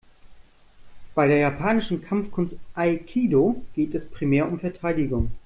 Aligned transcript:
Bei 1.13 1.27
der 1.27 1.37
japanischen 1.37 2.01
Kampfkunst 2.01 2.57
Aikido 2.73 3.63
geht 3.75 3.93
es 3.93 4.09
primär 4.09 4.47
um 4.47 4.59
Verteidigung. 4.59 5.29